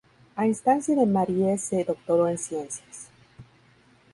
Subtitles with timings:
[0.35, 3.11] A instancia de Marie se doctoró en ciencias.